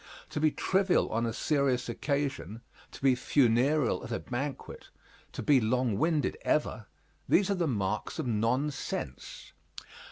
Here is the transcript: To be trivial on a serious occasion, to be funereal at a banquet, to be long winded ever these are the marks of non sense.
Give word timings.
To 0.31 0.39
be 0.39 0.49
trivial 0.49 1.09
on 1.11 1.27
a 1.27 1.31
serious 1.31 1.87
occasion, 1.87 2.61
to 2.89 3.01
be 3.03 3.13
funereal 3.13 4.03
at 4.03 4.11
a 4.11 4.17
banquet, 4.17 4.89
to 5.31 5.43
be 5.43 5.61
long 5.61 5.95
winded 5.99 6.37
ever 6.41 6.87
these 7.29 7.51
are 7.51 7.53
the 7.53 7.67
marks 7.67 8.17
of 8.17 8.25
non 8.25 8.71
sense. 8.71 9.53